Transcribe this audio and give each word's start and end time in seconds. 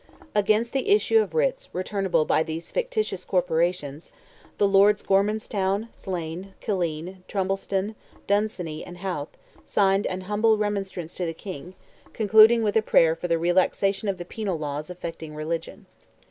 Against 0.33 0.73
the 0.73 0.89
issue 0.89 1.21
of 1.21 1.35
writs 1.35 1.69
returnable 1.73 2.25
by 2.25 2.41
these 2.41 2.71
fictitious 2.71 3.23
corporations, 3.23 4.11
the 4.57 4.67
Lords 4.67 5.03
Gormanstown, 5.03 5.89
Slane, 5.91 6.55
Killeen, 6.59 7.17
Trimbleston, 7.27 7.93
Dunsany, 8.25 8.83
and 8.83 8.97
Howth, 8.97 9.37
signed 9.63 10.07
an 10.07 10.21
humble 10.21 10.57
remonstrance 10.57 11.13
to 11.13 11.25
the 11.27 11.35
King, 11.35 11.75
concluding 12.13 12.63
with 12.63 12.75
a 12.75 12.81
prayer 12.81 13.15
for 13.15 13.27
the 13.27 13.37
relaxation 13.37 14.07
of 14.09 14.17
the 14.17 14.25
penal 14.25 14.57
laws 14.57 14.89
affecting 14.89 15.35
religion. 15.35 15.85